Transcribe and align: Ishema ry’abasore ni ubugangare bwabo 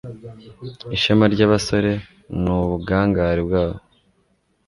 Ishema 0.95 1.25
ry’abasore 1.33 1.91
ni 2.41 2.49
ubugangare 2.59 3.41
bwabo 3.47 3.77